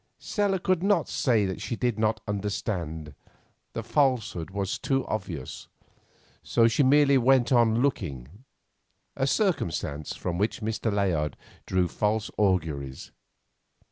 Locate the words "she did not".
1.61-2.21